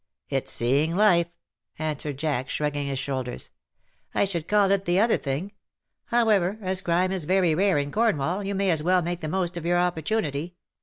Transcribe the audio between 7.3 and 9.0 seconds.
rare in Cornwall, you may as